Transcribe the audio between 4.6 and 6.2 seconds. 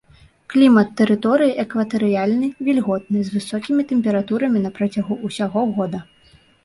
на працягу ўсяго года.